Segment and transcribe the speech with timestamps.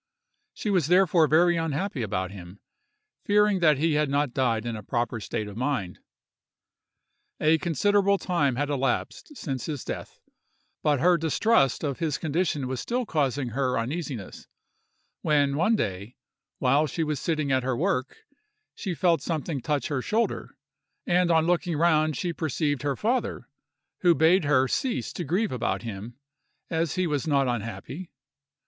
[0.55, 2.59] She was therefore very unhappy about him,
[3.23, 5.99] fearing that he had not died in a proper state of mind.
[7.39, 10.19] A considerable time had elapsed since his death,
[10.81, 14.47] but her distrust of his condition was still causing her uneasiness;
[15.21, 16.15] when one day,
[16.57, 18.23] while she was sitting at her work,
[18.73, 20.57] she felt something touch her shoulder,
[21.05, 23.47] and on looking round she perceived her father,
[23.99, 26.15] who bade her cease to grieve about him,
[26.71, 28.11] as he was not unhappy.